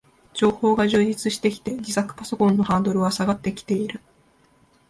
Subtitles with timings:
[0.33, 4.01] 情報が充実してきて、自作パソコンのハードルは下がってきている